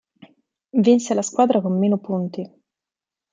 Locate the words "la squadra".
1.13-1.61